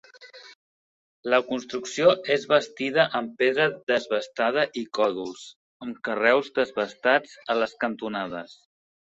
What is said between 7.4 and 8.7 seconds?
a les cantonades.